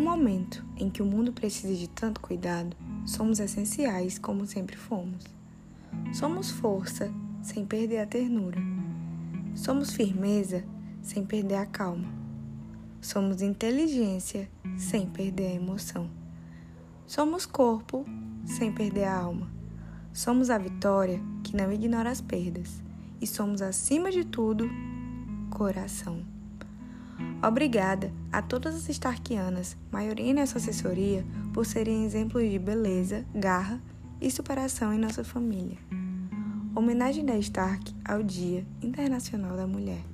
momento 0.00 0.64
em 0.76 0.90
que 0.90 1.02
o 1.02 1.06
mundo 1.06 1.32
precisa 1.32 1.74
de 1.74 1.88
tanto 1.88 2.20
cuidado, 2.20 2.76
somos 3.06 3.38
essenciais 3.38 4.18
como 4.18 4.46
sempre 4.46 4.76
fomos. 4.76 5.24
Somos 6.12 6.50
força 6.50 7.10
sem 7.42 7.64
perder 7.64 8.00
a 8.00 8.06
ternura. 8.06 8.60
Somos 9.54 9.92
firmeza 9.92 10.64
sem 11.02 11.24
perder 11.24 11.56
a 11.56 11.66
calma. 11.66 12.08
Somos 13.00 13.40
inteligência 13.40 14.50
sem 14.76 15.06
perder 15.06 15.46
a 15.46 15.54
emoção. 15.54 16.10
Somos 17.06 17.46
corpo 17.46 18.04
sem 18.44 18.72
perder 18.72 19.04
a 19.04 19.16
alma. 19.16 19.50
Somos 20.12 20.50
a 20.50 20.58
vitória 20.58 21.20
que 21.42 21.56
não 21.56 21.72
ignora 21.72 22.10
as 22.10 22.20
perdas. 22.20 22.82
E 23.20 23.26
somos, 23.26 23.62
acima 23.62 24.10
de 24.10 24.24
tudo, 24.24 24.68
coração. 25.50 26.39
Obrigada 27.42 28.12
a 28.30 28.42
todas 28.42 28.74
as 28.74 28.88
Starkianas, 28.88 29.76
maioria 29.90 30.34
nessa 30.34 30.58
assessoria, 30.58 31.24
por 31.54 31.64
serem 31.64 32.04
exemplos 32.04 32.48
de 32.50 32.58
beleza, 32.58 33.24
garra 33.34 33.80
e 34.20 34.30
superação 34.30 34.92
em 34.92 34.98
nossa 34.98 35.24
família. 35.24 35.78
Homenagem 36.74 37.24
da 37.24 37.36
Stark 37.38 37.94
ao 38.04 38.22
Dia 38.22 38.66
Internacional 38.82 39.56
da 39.56 39.66
Mulher. 39.66 40.04